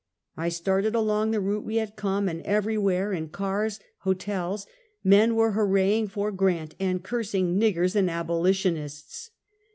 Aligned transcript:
I 0.35 0.49
started 0.49 0.95
along 0.95 1.29
the 1.29 1.39
route 1.39 1.63
we 1.63 1.75
had 1.75 1.95
come, 1.95 2.27
and 2.27 2.41
every 2.41 2.75
where, 2.75 3.11
in 3.13 3.29
cars, 3.29 3.79
hotels, 3.99 4.65
men 5.03 5.35
were 5.35 5.51
hurrahing 5.51 6.07
for 6.07 6.31
Grant 6.31 6.73
and 6.79 7.03
cursing" 7.03 7.59
niggers 7.61 7.95
and 7.95 8.09
abolitionists." 8.09 9.29